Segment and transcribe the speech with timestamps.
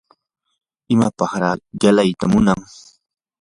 [0.93, 2.59] ¿imapaqraa qilayta munan?